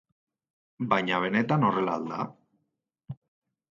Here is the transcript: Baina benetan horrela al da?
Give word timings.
Baina 0.93 1.19
benetan 1.25 1.67
horrela 1.69 1.95
al 2.01 2.09
da? 2.15 2.27